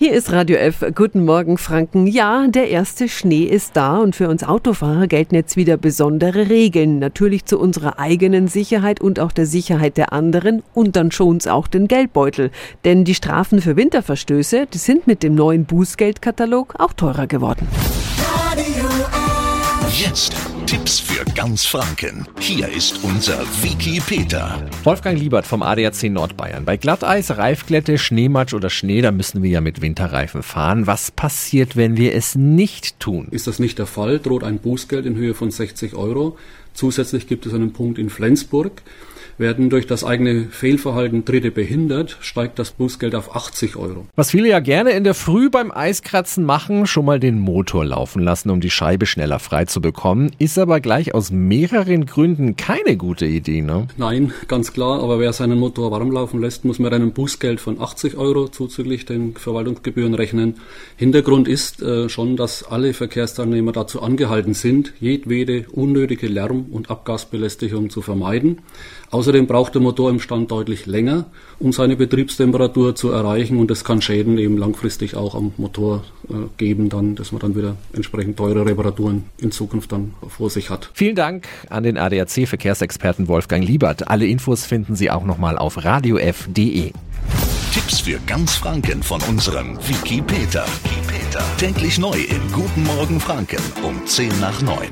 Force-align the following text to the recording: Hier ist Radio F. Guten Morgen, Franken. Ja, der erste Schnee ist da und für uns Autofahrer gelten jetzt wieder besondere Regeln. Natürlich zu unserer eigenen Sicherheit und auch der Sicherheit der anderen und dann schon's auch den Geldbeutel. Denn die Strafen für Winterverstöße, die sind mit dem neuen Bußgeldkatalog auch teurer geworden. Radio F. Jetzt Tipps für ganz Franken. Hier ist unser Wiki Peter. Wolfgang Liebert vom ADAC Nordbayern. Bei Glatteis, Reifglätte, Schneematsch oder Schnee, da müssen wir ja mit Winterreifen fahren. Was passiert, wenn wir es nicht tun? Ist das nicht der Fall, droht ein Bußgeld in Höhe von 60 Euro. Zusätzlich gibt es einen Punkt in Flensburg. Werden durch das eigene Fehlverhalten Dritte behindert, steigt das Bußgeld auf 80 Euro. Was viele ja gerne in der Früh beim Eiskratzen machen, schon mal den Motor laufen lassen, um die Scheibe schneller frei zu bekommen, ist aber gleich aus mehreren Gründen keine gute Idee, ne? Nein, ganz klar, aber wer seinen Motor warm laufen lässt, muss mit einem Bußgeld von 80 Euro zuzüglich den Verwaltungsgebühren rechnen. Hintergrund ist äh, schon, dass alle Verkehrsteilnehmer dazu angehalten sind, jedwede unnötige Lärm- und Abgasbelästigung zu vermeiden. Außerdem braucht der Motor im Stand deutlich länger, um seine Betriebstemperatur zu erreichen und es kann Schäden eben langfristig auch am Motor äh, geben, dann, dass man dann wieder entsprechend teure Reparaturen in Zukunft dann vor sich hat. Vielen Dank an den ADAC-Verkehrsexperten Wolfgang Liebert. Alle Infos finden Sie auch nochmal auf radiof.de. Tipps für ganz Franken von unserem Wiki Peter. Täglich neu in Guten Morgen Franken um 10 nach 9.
Hier 0.00 0.12
ist 0.12 0.30
Radio 0.30 0.56
F. 0.58 0.84
Guten 0.94 1.24
Morgen, 1.24 1.58
Franken. 1.58 2.06
Ja, 2.06 2.46
der 2.46 2.68
erste 2.68 3.08
Schnee 3.08 3.42
ist 3.42 3.76
da 3.76 3.96
und 3.96 4.14
für 4.14 4.28
uns 4.28 4.44
Autofahrer 4.44 5.08
gelten 5.08 5.34
jetzt 5.34 5.56
wieder 5.56 5.76
besondere 5.76 6.48
Regeln. 6.48 7.00
Natürlich 7.00 7.46
zu 7.46 7.58
unserer 7.58 7.98
eigenen 7.98 8.46
Sicherheit 8.46 9.00
und 9.00 9.18
auch 9.18 9.32
der 9.32 9.44
Sicherheit 9.44 9.96
der 9.96 10.12
anderen 10.12 10.62
und 10.72 10.94
dann 10.94 11.10
schon's 11.10 11.48
auch 11.48 11.66
den 11.66 11.88
Geldbeutel. 11.88 12.52
Denn 12.84 13.04
die 13.04 13.16
Strafen 13.16 13.60
für 13.60 13.74
Winterverstöße, 13.74 14.68
die 14.72 14.78
sind 14.78 15.08
mit 15.08 15.24
dem 15.24 15.34
neuen 15.34 15.64
Bußgeldkatalog 15.64 16.76
auch 16.78 16.92
teurer 16.92 17.26
geworden. 17.26 17.66
Radio 18.52 18.86
F. 18.86 20.00
Jetzt 20.00 20.47
Tipps 20.68 21.00
für 21.00 21.24
ganz 21.32 21.64
Franken. 21.64 22.26
Hier 22.40 22.68
ist 22.68 23.02
unser 23.02 23.40
Wiki 23.62 24.02
Peter. 24.06 24.68
Wolfgang 24.84 25.18
Liebert 25.18 25.46
vom 25.46 25.62
ADAC 25.62 26.10
Nordbayern. 26.10 26.66
Bei 26.66 26.76
Glatteis, 26.76 27.30
Reifglätte, 27.30 27.96
Schneematsch 27.96 28.52
oder 28.52 28.68
Schnee, 28.68 29.00
da 29.00 29.10
müssen 29.10 29.42
wir 29.42 29.48
ja 29.48 29.62
mit 29.62 29.80
Winterreifen 29.80 30.42
fahren. 30.42 30.86
Was 30.86 31.10
passiert, 31.10 31.74
wenn 31.76 31.96
wir 31.96 32.14
es 32.14 32.34
nicht 32.34 33.00
tun? 33.00 33.28
Ist 33.30 33.46
das 33.46 33.58
nicht 33.58 33.78
der 33.78 33.86
Fall, 33.86 34.18
droht 34.18 34.44
ein 34.44 34.58
Bußgeld 34.58 35.06
in 35.06 35.16
Höhe 35.16 35.32
von 35.32 35.50
60 35.50 35.94
Euro. 35.94 36.36
Zusätzlich 36.74 37.26
gibt 37.26 37.46
es 37.46 37.54
einen 37.54 37.72
Punkt 37.72 37.98
in 37.98 38.10
Flensburg. 38.10 38.82
Werden 39.38 39.70
durch 39.70 39.86
das 39.86 40.02
eigene 40.02 40.46
Fehlverhalten 40.50 41.24
Dritte 41.24 41.52
behindert, 41.52 42.16
steigt 42.20 42.58
das 42.58 42.72
Bußgeld 42.72 43.14
auf 43.14 43.36
80 43.36 43.76
Euro. 43.76 44.06
Was 44.16 44.32
viele 44.32 44.48
ja 44.48 44.58
gerne 44.58 44.90
in 44.90 45.04
der 45.04 45.14
Früh 45.14 45.48
beim 45.48 45.70
Eiskratzen 45.70 46.44
machen, 46.44 46.86
schon 46.86 47.04
mal 47.04 47.20
den 47.20 47.38
Motor 47.38 47.84
laufen 47.84 48.20
lassen, 48.20 48.50
um 48.50 48.60
die 48.60 48.70
Scheibe 48.70 49.06
schneller 49.06 49.38
frei 49.38 49.64
zu 49.64 49.80
bekommen, 49.80 50.32
ist 50.38 50.58
aber 50.58 50.80
gleich 50.80 51.14
aus 51.14 51.30
mehreren 51.30 52.06
Gründen 52.06 52.56
keine 52.56 52.96
gute 52.96 53.26
Idee, 53.26 53.62
ne? 53.62 53.86
Nein, 53.96 54.32
ganz 54.48 54.72
klar, 54.72 55.00
aber 55.02 55.20
wer 55.20 55.32
seinen 55.32 55.58
Motor 55.58 55.92
warm 55.92 56.10
laufen 56.10 56.40
lässt, 56.40 56.64
muss 56.64 56.80
mit 56.80 56.92
einem 56.92 57.12
Bußgeld 57.12 57.60
von 57.60 57.80
80 57.80 58.16
Euro 58.16 58.48
zuzüglich 58.48 59.06
den 59.06 59.34
Verwaltungsgebühren 59.36 60.14
rechnen. 60.14 60.56
Hintergrund 60.96 61.46
ist 61.46 61.80
äh, 61.80 62.08
schon, 62.08 62.36
dass 62.36 62.64
alle 62.64 62.92
Verkehrsteilnehmer 62.92 63.70
dazu 63.70 64.02
angehalten 64.02 64.54
sind, 64.54 64.94
jedwede 64.98 65.66
unnötige 65.70 66.26
Lärm- 66.26 66.66
und 66.72 66.90
Abgasbelästigung 66.90 67.90
zu 67.90 68.02
vermeiden. 68.02 68.58
Außerdem 69.28 69.46
braucht 69.46 69.74
der 69.74 69.82
Motor 69.82 70.08
im 70.08 70.20
Stand 70.20 70.50
deutlich 70.50 70.86
länger, 70.86 71.26
um 71.58 71.74
seine 71.74 71.96
Betriebstemperatur 71.96 72.94
zu 72.94 73.10
erreichen 73.10 73.58
und 73.58 73.70
es 73.70 73.84
kann 73.84 74.00
Schäden 74.00 74.38
eben 74.38 74.56
langfristig 74.56 75.16
auch 75.16 75.34
am 75.34 75.52
Motor 75.58 76.02
äh, 76.30 76.32
geben, 76.56 76.88
dann, 76.88 77.14
dass 77.14 77.30
man 77.30 77.42
dann 77.42 77.54
wieder 77.54 77.76
entsprechend 77.92 78.38
teure 78.38 78.64
Reparaturen 78.64 79.24
in 79.36 79.52
Zukunft 79.52 79.92
dann 79.92 80.14
vor 80.30 80.48
sich 80.48 80.70
hat. 80.70 80.88
Vielen 80.94 81.14
Dank 81.14 81.46
an 81.68 81.82
den 81.82 81.98
ADAC-Verkehrsexperten 81.98 83.28
Wolfgang 83.28 83.62
Liebert. 83.62 84.08
Alle 84.08 84.26
Infos 84.26 84.64
finden 84.64 84.96
Sie 84.96 85.10
auch 85.10 85.26
nochmal 85.26 85.58
auf 85.58 85.84
radiof.de. 85.84 86.92
Tipps 87.74 88.00
für 88.00 88.18
ganz 88.26 88.54
Franken 88.54 89.02
von 89.02 89.20
unserem 89.28 89.76
Wiki 89.86 90.22
Peter. 90.22 90.64
Täglich 91.58 91.98
neu 91.98 92.16
in 92.16 92.50
Guten 92.50 92.82
Morgen 92.84 93.20
Franken 93.20 93.60
um 93.82 94.06
10 94.06 94.40
nach 94.40 94.62
9. 94.62 94.88